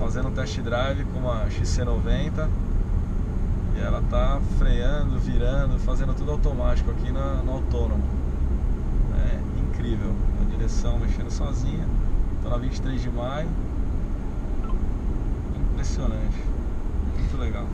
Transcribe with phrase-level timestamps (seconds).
[0.00, 2.48] fazendo um test drive com uma XC90
[3.76, 8.02] e ela tá freando, virando, fazendo tudo automático aqui na, no autônomo.
[9.14, 10.14] É incrível.
[10.40, 11.86] A direção mexendo sozinha.
[12.42, 13.48] Tô na 23 de maio.
[15.74, 16.44] Impressionante.
[17.18, 17.66] Muito legal.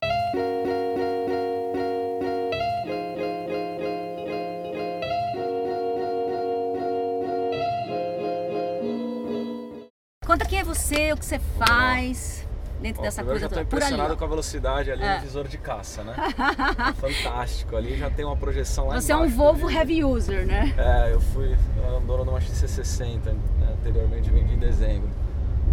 [10.37, 12.47] Conta quem é você, o que você faz
[12.79, 14.17] dentro Ó, dessa coisa já tô ali, impressionado ó.
[14.19, 15.15] com a velocidade ali É.
[15.17, 16.15] no visor de caça, né?
[16.15, 17.75] É Fantástico.
[17.75, 19.73] Ali já tem uma projeção lá Você é um Volvo vidro.
[19.81, 20.75] heavy user, né?
[20.77, 23.35] É, eu fui eu dono de uma XC60, né?
[23.81, 25.09] anteriormente vendi em dezembro.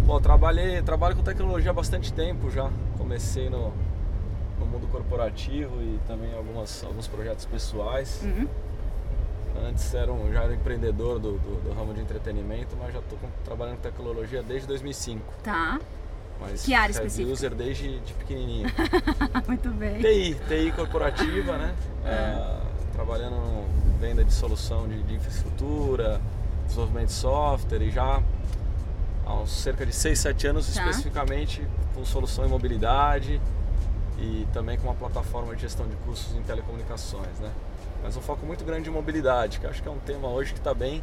[0.06, 2.70] Bom, trabalhei, trabalho com tecnologia há bastante tempo já.
[2.96, 3.70] Comecei no,
[4.58, 8.22] no mundo corporativo e também algumas, alguns projetos pessoais.
[8.22, 8.48] Uhum.
[9.74, 13.18] Antes era um, já era empreendedor do, do, do ramo de entretenimento, mas já estou
[13.44, 15.20] trabalhando com tecnologia desde 2005.
[15.42, 15.80] Tá.
[16.40, 17.32] Mas Que área heavy específica?
[17.32, 18.68] user desde de pequenininho.
[19.48, 20.00] Muito bem.
[20.00, 21.74] TI, TI corporativa, né?
[22.04, 22.60] É,
[22.92, 23.64] trabalhando no
[23.98, 26.20] venda de solução de, de infraestrutura,
[26.66, 28.22] desenvolvimento de software e já
[29.26, 30.80] há uns cerca de 6, 7 anos Tá.
[30.82, 33.40] especificamente com solução em mobilidade
[34.18, 37.50] e também com uma plataforma de gestão de custos em telecomunicações, né?
[38.04, 40.58] Mas um foco muito grande em mobilidade, que acho que é um tema hoje que
[40.60, 41.02] está bem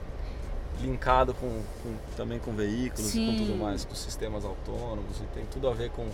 [0.80, 1.48] linkado com,
[1.84, 3.38] com- também com veículos e com Sim.
[3.46, 6.08] tudo mais, com sistemas autônomos e tem tudo a ver com,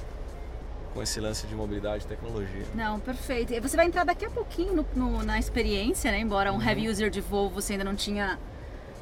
[0.93, 2.65] com esse lance de mobilidade e tecnologia.
[2.73, 3.53] Não, perfeito.
[3.53, 6.19] E você vai entrar daqui a pouquinho no- no- na experiência, né?
[6.19, 8.39] Embora um heavy user de Volvo você ainda não tinha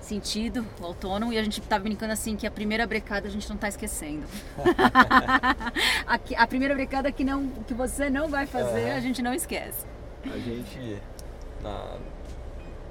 [0.02, 3.48] sentido, o autônomo, e a gente tá brincando assim que a primeira brecada a gente
[3.48, 4.24] não tá esquecendo.
[6.06, 8.96] a, a primeira brecada que, não, que você não vai fazer, É.
[8.96, 9.86] a gente não esquece.
[10.26, 10.98] A gente,
[11.66, 11.98] na-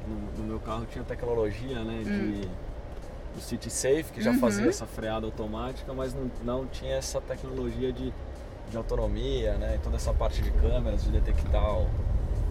[0.09, 2.49] no, no meu carro tinha tecnologia né, de,
[3.35, 4.39] do City Safe, que já Uhum.
[4.41, 8.13] fazia essa freada automática, mas não, não tinha essa tecnologia de,
[8.71, 11.89] de autonomia, né, toda essa parte de câmeras, de detectar o-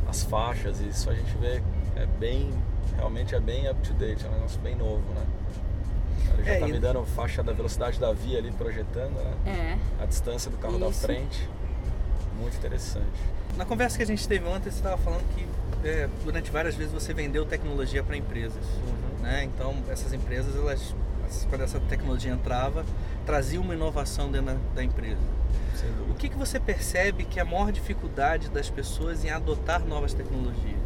[0.09, 1.61] as faixas, e isso a gente vê,
[1.95, 2.51] é bem,
[2.95, 5.25] realmente é bem up to date, é um negócio bem novo, né.
[6.35, 10.03] Ele já É, tá me dando faixa da velocidade da via ali, projetando né, É.
[10.03, 11.01] a distância do carro da Isso.
[11.01, 11.47] frente.
[12.39, 13.05] Muito interessante.
[13.55, 15.45] Na conversa que a gente teve ontem, você estava falando que
[15.83, 18.63] é, durante várias vezes você vendeu tecnologia para empresas.
[18.65, 19.23] Uhum.
[19.23, 19.43] Né?
[19.43, 20.95] Então, essas empresas, elas,
[21.49, 22.85] quando essa tecnologia entrava,
[23.25, 25.21] trazia uma inovação dentro da, da empresa.
[26.09, 30.13] O que, que você percebe que é a maior dificuldade das pessoas em adotar novas
[30.13, 30.79] tecnologias?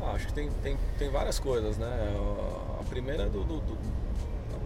[0.00, 2.14] Ah, acho que tem, tem, tem várias coisas, né?
[2.80, 3.78] A primeira é do, do- do-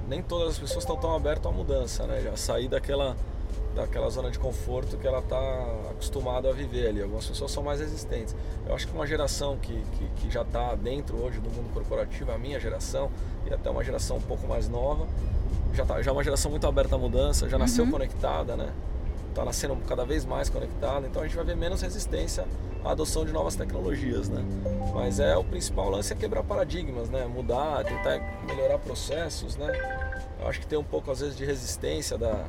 [0.08, 2.20] Nem todas as pessoas estão tão abertas à mudança, né?
[2.22, 3.16] Já sair daquela,
[3.74, 5.38] daquela zona de conforto que ela está
[5.90, 7.02] acostumada a viver ali.
[7.02, 8.34] Algumas pessoas são mais resistentes.
[8.66, 12.32] Eu acho que uma geração que, que, que já está dentro hoje do mundo corporativo,
[12.32, 13.10] a minha geração,
[13.48, 15.06] e até uma geração um pouco mais nova,
[15.74, 17.90] já, tá, já é uma geração muito aberta à mudança, já nasceu Uhum.
[17.90, 18.72] conectada, né?
[19.28, 22.46] Está nascendo cada vez mais conectada, então a gente vai ver menos resistência
[22.82, 24.42] à adoção de novas tecnologias, né?
[24.94, 27.26] Mas é o principal lance é quebrar paradigmas, né?
[27.26, 29.70] Mudar, tentar melhorar processos, né?
[30.40, 32.46] Eu acho que tem um pouco às vezes de resistência da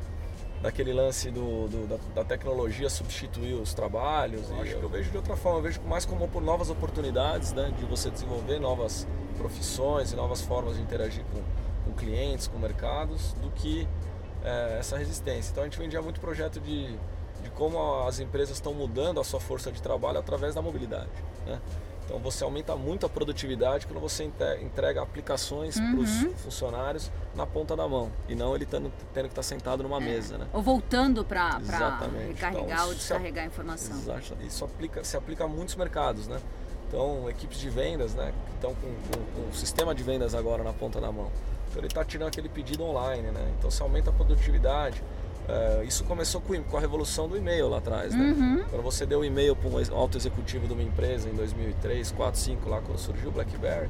[0.62, 4.50] daquele lance do, do- da, da tecnologia substituir os trabalhos.
[4.50, 7.54] Eu acho que eu vejo de outra forma, eu vejo mais como por novas oportunidades,
[7.54, 7.72] né?
[7.78, 9.08] De você desenvolver novas
[9.38, 13.88] profissões e novas formas de interagir com, com clientes, com mercados, do que
[14.44, 15.52] é, essa resistência.
[15.52, 16.88] Então a gente vendia muito projeto de,
[17.44, 21.10] de como as empresas estão mudando a sua força de trabalho através da mobilidade.
[21.46, 21.60] Né?
[22.08, 24.24] Então você aumenta muito a produtividade quando você
[24.62, 25.92] entrega aplicações Uhum.
[25.92, 29.84] para os funcionários na ponta da mão e não ele tendo, tendo que estar sentado
[29.84, 30.38] numa mesa.
[30.38, 30.48] Né?
[30.54, 33.98] Ou voltando para recarregar Então, ou isso descarregar a informação.
[33.98, 34.38] Exato.
[34.42, 36.40] Isso aplica, se aplica a muitos mercados, né?
[36.88, 38.32] Então, equipes de vendas, né?
[38.46, 41.30] Que estão com, com, com o sistema de vendas agora na ponta da mão.
[41.70, 43.54] Então, ele está tirando aquele pedido online, né?
[43.60, 45.04] Então, se aumenta a produtividade.
[45.50, 48.36] É, isso começou com, com a revolução do e-mail lá atrás, né?
[48.38, 48.64] Uhum.
[48.70, 52.70] Quando você deu e-mail para um alto executivo de uma empresa em 2003, 4, 5,
[52.70, 53.90] lá quando surgiu o BlackBerry,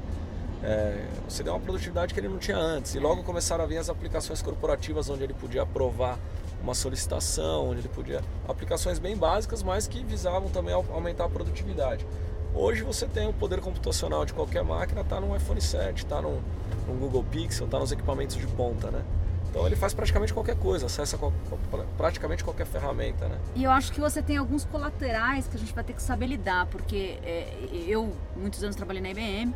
[0.64, 2.94] é, você deu uma produtividade que ele não tinha antes.
[2.94, 6.20] E logo começaram a vir as aplicações corporativas onde ele podia aprovar
[6.62, 8.22] uma solicitação, onde ele podia.
[8.48, 12.06] aplicações bem básicas, mas que visavam também au- aumentar a produtividade.
[12.54, 16.40] Hoje você tem o poder computacional de qualquer máquina, está no iPhone 7, está no,
[16.88, 19.02] no Google Pixel, está nos equipamentos de ponta, né?
[19.50, 21.34] Então ele faz praticamente qualquer coisa, acessa qual-
[21.98, 23.38] praticamente qualquer ferramenta, né?
[23.56, 26.28] E eu acho que você tem alguns colaterais que a gente vai ter que saber
[26.28, 27.54] lidar, porque é,
[27.88, 29.54] eu muitos anos trabalhei na IBM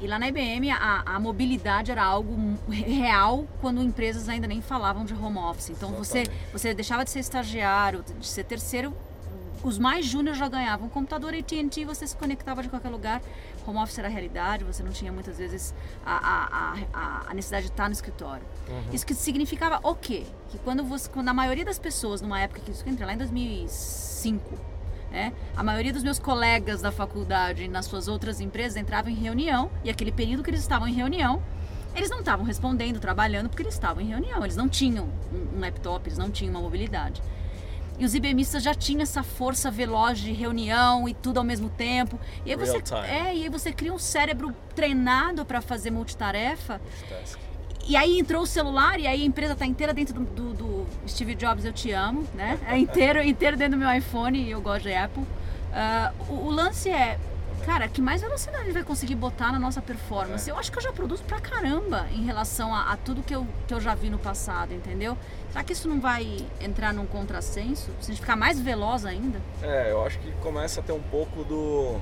[0.00, 2.36] e lá na IBM a, a mobilidade era algo
[2.68, 5.70] real quando empresas ainda nem falavam de home office.
[5.70, 8.92] Então você, você deixava de ser estagiário, de ser terceiro
[9.62, 10.86] os mais júniores já ganhavam.
[10.86, 13.22] Um computador AT&T, você se conectava de qualquer lugar.
[13.66, 15.74] Home office era realidade, você não tinha muitas vezes
[16.04, 18.44] a, a, a, necessidade de estar no escritório.
[18.68, 18.82] Uhum.
[18.92, 20.24] Isso que significava o quê?
[20.50, 23.18] Que quando, você, quando a maioria das pessoas, numa época que isso entra lá em
[23.18, 24.58] 2005,
[25.10, 29.70] né, a maioria dos meus colegas da faculdade nas suas outras empresas entravam em reunião
[29.82, 31.42] e aquele período que eles estavam em reunião,
[31.94, 34.42] eles não estavam respondendo, trabalhando, porque eles estavam em reunião.
[34.42, 37.22] Eles não tinham um, um laptop, eles não tinham uma mobilidade.
[37.98, 42.18] E os IBMistas já tinham essa força veloz de reunião e tudo ao mesmo tempo.
[42.44, 46.80] E aí você, é, e aí você cria um cérebro treinado para fazer multitarefa.
[47.86, 50.86] E aí entrou o celular e aí a empresa está inteira dentro do, do, do,
[51.06, 52.58] Steve Jobs, eu te amo, né?
[52.66, 55.22] É inteiro, inteiro dentro do meu iPhone e eu gosto de Apple.
[55.22, 57.18] Uh, o, o lance é,
[57.64, 60.48] Cara, que mais velocidade vai conseguir botar na nossa performance?
[60.48, 60.52] É.
[60.52, 63.46] Eu acho que eu já produzo pra caramba em relação a, a, tudo que eu,
[63.66, 65.16] que eu já vi no passado, entendeu?
[65.50, 67.90] Será que isso não vai entrar num contrassenso?
[68.00, 69.40] Se a gente ficar mais veloz ainda?
[69.62, 71.98] É, eu acho que começa a ter um pouco do.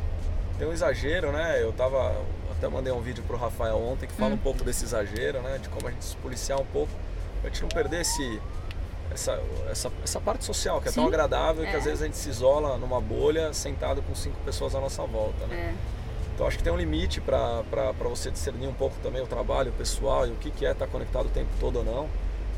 [0.58, 1.62] Tem um exagero, né?
[1.62, 2.14] Eu tava.
[2.50, 4.34] Até mandei um vídeo pro Rafael ontem que fala hum.
[4.34, 5.58] um pouco desse exagero, né?
[5.58, 6.92] De como a gente se policiar um pouco,
[7.40, 8.40] pra gente não perder esse
[9.12, 11.70] essa, essa, essa parte social que é Sim, tão agradável é.
[11.70, 15.04] que às vezes a gente se isola numa bolha sentado com cinco pessoas à nossa
[15.04, 15.46] volta.
[15.46, 15.56] Né?
[15.56, 15.74] É.
[16.34, 17.62] Então acho que tem um limite para
[18.00, 20.90] você discernir um pouco também o trabalho pessoal e o que, que é estar tá
[20.90, 22.08] conectado o tempo todo ou não.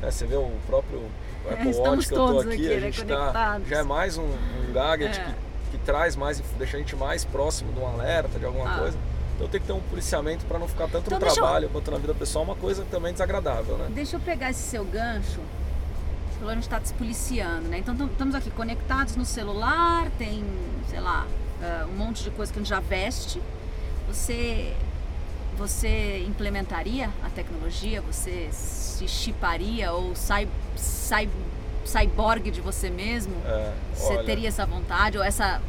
[0.00, 0.10] Né?
[0.10, 1.02] Você vê o próprio
[1.50, 4.24] Apple é, Watch que eu tô aqui, aqui a gente tá, já é mais um,
[4.24, 5.24] um gadget é.
[5.24, 8.78] que, que traz mais, deixa a gente mais próximo de um alerta, de alguma ah.
[8.78, 8.98] coisa.
[9.34, 11.70] Então tem que ter um policiamento para não ficar tanto então, no trabalho eu...
[11.70, 13.88] quanto na vida pessoal, uma coisa também desagradável, né?
[13.90, 15.40] Deixa eu pegar esse seu gancho
[16.50, 17.78] a gente está despoliciando, né?
[17.78, 20.44] Então estamos aqui conectados no celular, tem,
[20.88, 21.26] sei lá,
[21.60, 23.40] uh, um monte de coisa que a gente já veste.
[24.08, 24.74] Você,
[25.56, 28.02] você implementaria a tecnologia?
[28.02, 31.28] Você se chiparia ou sai, sai,
[31.84, 33.34] cyborg de você mesmo?
[33.46, 35.60] É, você olha, teria essa vontade ou essa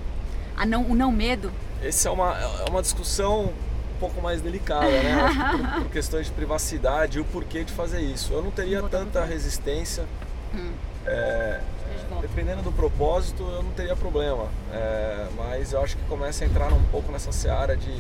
[0.56, 1.52] a não, o não medo?
[1.82, 5.16] Essa é uma, é uma discussão um pouco mais delicada, né?
[5.76, 8.34] por, por, questões de privacidade e o porquê de fazer isso.
[8.34, 10.06] Eu não teria tanta resistência
[10.56, 10.74] Hum.
[11.06, 11.60] É,
[12.22, 14.48] dependendo do propósito, eu não teria problema.
[14.74, 17.96] É, mas eu acho que começa a entrar um pouco nessa seara de,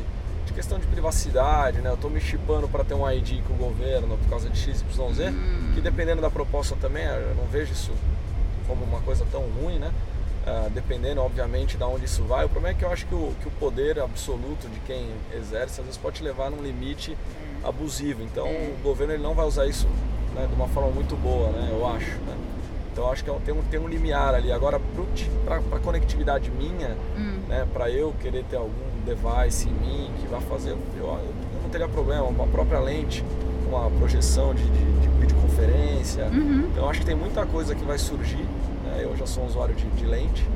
[0.45, 1.89] de questão de privacidade, né?
[1.89, 4.79] Eu estou me chipando para ter um ID com o governo por causa de XYZ,
[4.99, 5.71] hum.
[5.73, 7.91] que dependendo da proposta também, eu não vejo isso
[8.67, 9.91] como uma coisa tão ruim, né?
[10.45, 12.45] Uh, dependendo, obviamente, de onde isso vai.
[12.45, 15.79] O problema é que eu acho que o, que o poder absoluto de quem exerce
[15.81, 17.17] às vezes pode levar num limite
[17.63, 17.67] é.
[17.67, 18.21] abusivo.
[18.21, 18.71] Então, é.
[18.79, 19.87] o governo ele não vai usar isso
[20.35, 22.11] né, de uma forma muito boa, né, eu acho.
[22.19, 22.35] Né?
[22.91, 24.51] Então acho que é tem um, tem um limiar ali.
[24.51, 24.79] Agora,
[25.43, 27.39] para a conectividade minha, hum.
[27.47, 28.71] né, para eu querer ter algum
[29.05, 32.23] device em mim que vai fazer, eu, eu não teria problema.
[32.23, 33.23] Uma própria lente,
[33.67, 36.25] uma projeção de, de, de videoconferência.
[36.27, 36.69] Uhum.
[36.71, 38.45] Então acho que tem muita coisa que vai surgir.
[38.85, 39.01] Né?
[39.03, 40.47] Eu já sou um usuário de, de lente.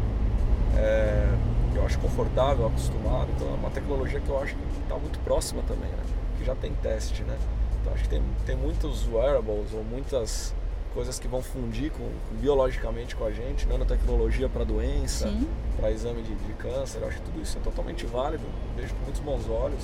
[0.78, 1.28] É,
[1.76, 3.28] eu acho confortável, acostumado.
[3.36, 6.04] Então é uma tecnologia que eu acho que está muito próxima também, né?
[6.38, 7.36] Que já tem teste, né?
[7.82, 10.54] Então acho que tem, tem muitos wearables ou muitas
[10.94, 15.32] coisas que vão fundir com, com biologicamente com a gente, nanotecnologia para doença,
[15.78, 17.00] para exame de, de, câncer.
[17.02, 18.44] Eu acho que tudo isso é totalmente válido,
[18.76, 19.84] vejo com muitos bons olhos.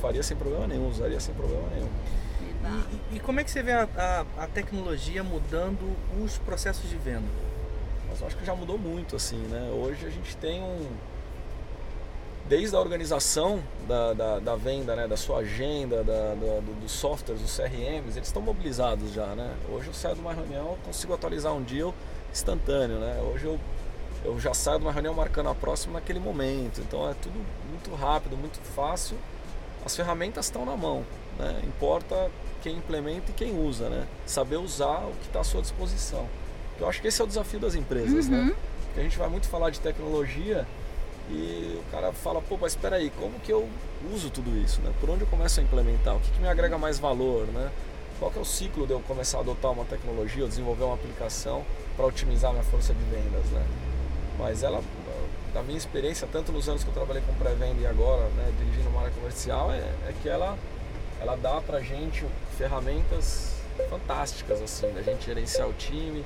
[0.00, 1.88] Faria sem problema nenhum, usaria sem problema nenhum.
[3.10, 6.96] E, e, como é que você vê a, a, a, tecnologia mudando os processos de
[6.96, 7.26] venda?
[8.08, 9.70] Mas eu acho que já mudou muito, assim, né?
[9.74, 10.86] Hoje a gente tem um,
[12.50, 17.40] desde a organização da, da, da venda, né, da sua agenda, da, da, dos softwares,
[17.40, 19.26] dos CRMs, eles estão mobilizados já.
[19.36, 19.54] Né?
[19.72, 21.94] Hoje eu saio de uma reunião, consigo atualizar um deal
[22.32, 22.98] instantâneo.
[22.98, 23.22] Né?
[23.32, 23.60] Hoje eu,
[24.24, 26.80] eu já saio de uma reunião marcando a próxima naquele momento.
[26.80, 27.36] Então é tudo
[27.70, 29.16] muito rápido, muito fácil.
[29.86, 31.06] As ferramentas estão na mão.
[31.38, 31.62] Né?
[31.64, 32.32] Importa
[32.64, 33.88] quem implementa e quem usa.
[33.88, 34.08] Né?
[34.26, 36.26] Saber usar o que está à sua disposição.
[36.80, 38.28] Eu acho que esse é o desafio das empresas.
[38.28, 38.38] Né?
[38.38, 38.46] Uhum.
[38.46, 38.56] Né?
[38.86, 40.66] Porque a gente vai muito falar de tecnologia
[41.30, 43.68] e o cara fala, pô, mas espera aí, como que eu
[44.12, 44.92] uso tudo isso, né?
[45.00, 46.16] Por onde eu começo a implementar?
[46.16, 47.70] O que, que me agrega mais valor, né?
[48.18, 50.94] Qual que é o ciclo de eu começar a adotar uma tecnologia ou desenvolver uma
[50.94, 51.64] aplicação
[51.96, 53.64] para otimizar minha força de vendas, né?
[54.38, 54.82] Mas ela,
[55.54, 58.88] da minha experiência, tanto nos anos que eu trabalhei com pré-venda e agora, né, dirigindo
[58.88, 60.58] uma área comercial, é, é que ela,
[61.20, 62.24] ela dá pra gente
[62.58, 63.54] ferramentas
[63.88, 66.24] fantásticas, assim, da gente gerenciar o time,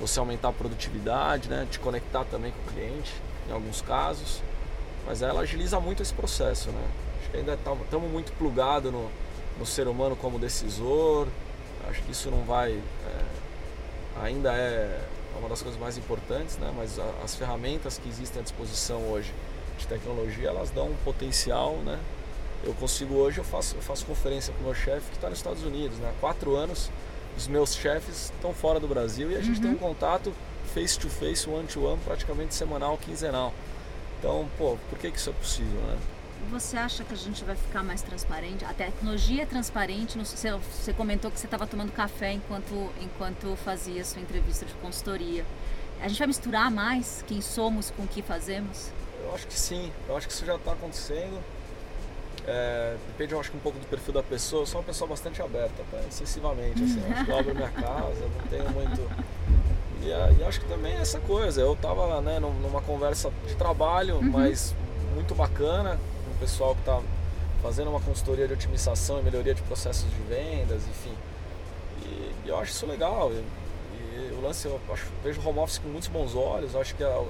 [0.00, 3.12] você aumentar a produtividade, né, te conectar também com o cliente
[3.48, 4.42] em alguns casos,
[5.06, 6.88] mas ela agiliza muito esse processo, né?
[7.20, 9.10] Acho que ainda estamos tá, muito plugados no,
[9.58, 11.26] no ser humano como decisor,
[11.88, 15.00] acho que isso não vai, é, ainda é
[15.38, 16.72] uma das coisas mais importantes, né?
[16.76, 19.32] Mas a, as ferramentas que existem à disposição hoje
[19.78, 21.98] de tecnologia, elas dão um potencial, né?
[22.62, 25.38] Eu consigo hoje, eu faço, eu faço conferência com o meu chefe que está nos
[25.38, 26.12] Estados Unidos, né?
[26.14, 26.90] Há quatro anos
[27.36, 29.62] os meus chefes estão fora do Brasil e a gente Uhum.
[29.62, 30.32] tem um contato
[30.74, 33.52] face to face, one to one, praticamente semanal, quinzenal.
[34.18, 35.98] Então, pô, por que, que isso é possível, né?
[36.50, 38.64] Você acha que a gente vai ficar mais transparente?
[38.64, 40.18] A tecnologia é transparente.
[40.18, 45.44] você comentou que você estava tomando café enquanto, enquanto fazia sua entrevista de consultoria.
[46.00, 48.90] A gente vai misturar mais quem somos com o que fazemos?
[49.22, 51.38] Eu acho que sim, eu acho que isso já está acontecendo.
[52.52, 54.62] É, depende, eu acho que um pouco do perfil da pessoa.
[54.62, 55.98] Eu sou uma pessoa bastante aberta, tá?
[56.08, 56.82] excessivamente.
[56.82, 59.00] Assim, eu acho que eu abro minha casa, não tenho muito.
[60.02, 61.60] E, a- e acho que também é essa coisa.
[61.60, 64.30] Eu estava né, num- numa conversa de trabalho, Uhum.
[64.30, 64.74] mas
[65.14, 65.90] muito bacana,
[66.24, 67.00] com o pessoal que está
[67.62, 71.12] fazendo uma consultoria de otimização e melhoria de processos de vendas, enfim.
[72.04, 73.30] E, e eu acho isso legal.
[73.32, 73.36] E,
[74.16, 76.74] e o lance, eu acho, vejo o home office com muitos bons olhos.
[76.74, 77.22] Acho que a-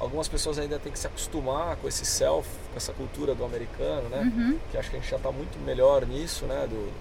[0.00, 4.08] algumas pessoas ainda têm que se acostumar com esse self, com essa cultura do americano,
[4.08, 4.20] né?
[4.34, 4.58] Uhum.
[4.70, 6.66] Que acho que a gente já está muito melhor nisso, né?
[6.68, 6.92] Do,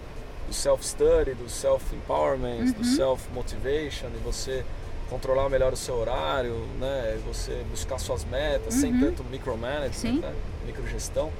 [0.47, 2.83] do self-study, do self-empowerment, do Uhum.
[2.83, 4.63] self-motivation, e você
[5.09, 7.19] controlar melhor o seu horário, né?
[7.27, 8.99] Você buscar suas metas sem Uhum.
[8.99, 10.33] tanto micromanagement, né?
[10.65, 11.31] microgestão.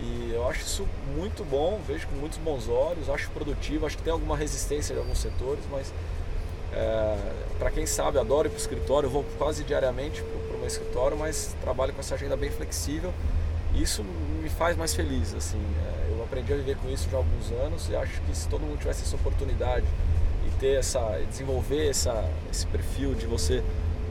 [0.00, 0.86] E eu acho isso
[1.16, 5.00] muito bom, vejo com muitos bons olhos, acho produtivo, acho que tem alguma resistência de
[5.00, 5.90] alguns setores, mas
[7.58, 10.66] para quem sabe, adoro ir para o escritório, eu vou quase diariamente para o meu
[10.68, 13.12] escritório, mas trabalho com essa agenda bem flexível
[13.74, 14.04] e isso
[14.42, 15.34] me faz mais feliz.
[15.34, 18.36] Assim, É, eu aprendi a viver com isso já há alguns anos e acho que
[18.36, 19.86] se todo mundo tivesse essa oportunidade
[20.46, 23.62] e ter essa, desenvolver essa, esse perfil de você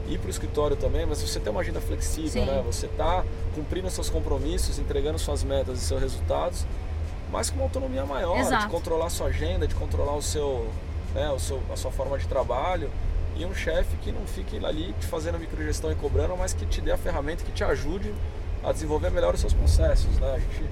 [0.08, 2.46] ir para o escritório também, mas você ter uma agenda flexível, Sim.
[2.46, 2.62] né?
[2.64, 6.64] Você tá cumprindo seus compromissos, entregando suas metas e seus resultados,
[7.30, 8.66] mas com uma autonomia maior, Exato.
[8.66, 10.68] de controlar a sua agenda, de controlar o seu,
[11.16, 12.90] né, o seu, a sua forma de trabalho
[13.36, 16.80] e um chefe que não fique ali te fazendo microgestão e cobrando, mas que te
[16.82, 18.12] dê a ferramenta que te ajude
[18.62, 20.34] a desenvolver melhor os seus processos, né?
[20.34, 20.64] A gente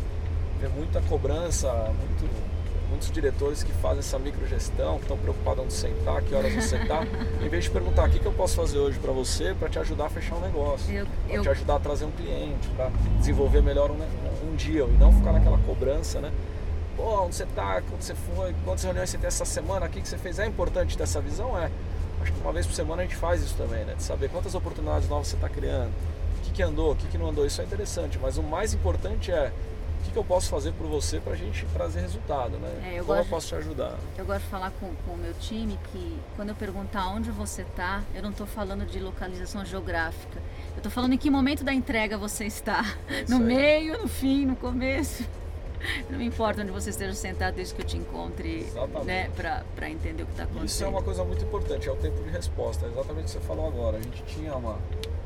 [0.60, 2.28] vê muita cobrança, muito,
[2.90, 7.02] muitos diretores que fazem essa microgestão, que estão preocupados onde sentar, que horas você está,
[7.42, 9.78] em vez de perguntar o que, que eu posso fazer hoje para você para te
[9.78, 12.90] ajudar a fechar um negócio, Eu- para eu- te ajudar a trazer um cliente, para
[13.18, 13.98] desenvolver melhor um,
[14.50, 16.30] um dia e não ficar naquela cobrança, né?
[16.96, 20.00] Pô, onde você tá, quando você foi, quantas reuniões você tem essa semana, o que,
[20.06, 20.38] você fez?
[20.38, 21.58] É importante ter essa visão?
[21.58, 21.70] É.
[22.22, 23.94] Acho que uma vez por semana a gente faz isso também, né?
[23.94, 25.90] De saber quantas oportunidades novas você está criando,
[26.38, 27.44] o que, que andou, o que, que não andou.
[27.44, 29.52] Isso é interessante, mas o mais importante é
[30.00, 32.70] o que, que eu posso fazer por você para a gente trazer resultado, né?
[32.84, 33.98] É, eu Como eu gosto- posso te ajudar?
[34.16, 37.62] Eu gosto de falar com, com o meu time que quando eu perguntar onde você
[37.62, 40.38] está, eu não estou falando de localização geográfica.
[40.72, 42.84] Eu estou falando em que momento da entrega você está.
[43.08, 43.42] É No aí.
[43.42, 45.24] meio, no fim, no começo.
[46.10, 49.06] Não me importa onde você esteja sentado desde que eu te encontre, Exatamente.
[49.06, 49.30] né,
[49.74, 50.66] para entender o que está acontecendo.
[50.68, 53.30] Isso é uma coisa muito importante, é o tempo de resposta, é exatamente o que
[53.32, 53.98] você falou agora.
[53.98, 54.78] A gente tinha uma.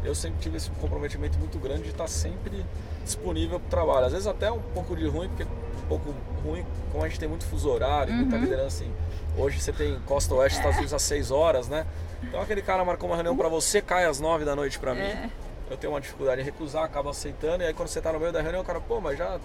[0.05, 2.65] Eu sempre tive esse comprometimento muito grande de estar sempre
[3.05, 4.07] disponível para o trabalho.
[4.07, 7.29] Às vezes até um pouco de ruim, porque um pouco ruim, como a gente tem
[7.29, 8.43] muito fuso horário, muita Uhum.
[8.43, 8.93] liderança assim.
[9.37, 11.85] Hoje você tem Costa Oeste, Estados Unidos às 6 horas, né?
[12.23, 15.00] Então aquele cara marcou uma reunião para você, cai às 9 da noite para mim.
[15.00, 15.31] É.
[15.71, 18.33] Eu tenho uma dificuldade em recusar, acabo aceitando, e aí quando você tá no meio
[18.33, 19.38] da reunião, o cara, pô, mas já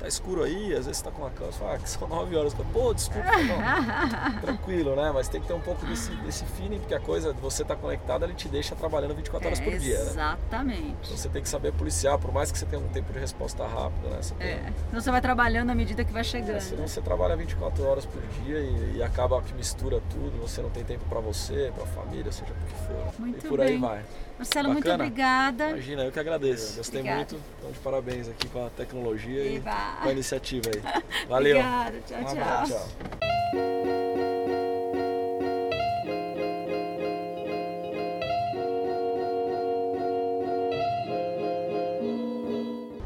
[0.00, 2.08] tá escuro aí, às vezes você tá com uma cama, você fala, ah, que são
[2.08, 2.52] 9 horas.
[2.52, 4.40] Eu falo, Pô, desculpa, não.
[4.40, 5.10] tranquilo, né?
[5.12, 7.74] Mas tem que ter um pouco desse, desse feeling, porque a coisa de você estar
[7.76, 10.10] tá conectado, ele te deixa trabalhando 24 horas É, por dia, né?
[10.10, 10.96] Exatamente.
[11.04, 13.66] Então você tem que saber policiar, por mais que você tenha um tempo de resposta
[13.66, 14.18] rápido, né?
[14.22, 14.72] Você tem- É.
[14.88, 16.56] Senão você vai trabalhando à medida que vai chegando.
[16.56, 20.62] é, senão você trabalha 24 horas por dia e, e acaba que mistura tudo, você
[20.62, 23.20] não tem tempo para você, para família, seja por que for.
[23.20, 23.80] Muito e por aí bem.
[23.80, 24.02] vai.
[24.40, 25.04] Marcelo, muito Bacana?
[25.04, 25.68] obrigada.
[25.68, 26.78] Imagina, eu que agradeço.
[26.78, 27.30] Gostei Obrigada.
[27.30, 27.44] muito.
[27.58, 29.98] Então, de parabéns aqui com a tecnologia e Eba.
[30.02, 30.82] com a iniciativa aí.
[31.28, 31.58] Valeu.
[31.58, 32.00] Obrigada.
[32.06, 32.66] Tchau, Um tchau.
[32.66, 33.90] tchau.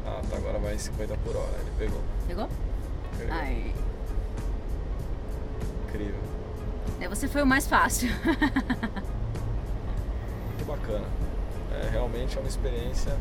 [0.05, 1.51] Ah, tá, agora vai em 50 por hora.
[1.59, 2.01] Ele pegou.
[2.27, 2.49] Pegou?
[3.17, 3.33] Pegou.
[3.33, 3.73] Ai.
[5.87, 6.19] Incrível.
[6.99, 8.09] É, você foi o mais fácil.
[10.65, 11.05] Muito bacana.
[11.73, 13.15] É, realmente é uma experiência.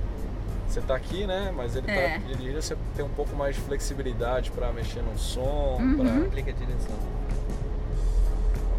[0.68, 1.52] Você tá aqui, né?
[1.54, 2.18] Mas ele É.
[2.18, 5.96] tá dirigindo, você tem um pouco mais de flexibilidade para mexer no som, Uhum.
[5.98, 6.96] para Aplica a direção.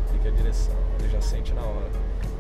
[0.08, 0.76] aplica a direção.
[1.00, 1.90] Ele já sente na hora.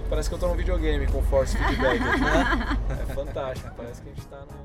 [0.03, 2.77] E parece que eu tô num videogame com force feedback aqui, né?
[3.09, 3.69] É fantástico.
[3.77, 4.64] Parece que a gente tá no, no